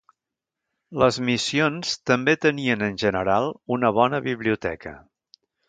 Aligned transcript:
Les 1.03 1.19
missions 1.29 1.91
també 2.11 2.35
tenien 2.47 2.87
en 2.89 2.99
general 3.05 3.53
una 3.79 3.95
bona 4.01 4.25
biblioteca. 4.33 4.99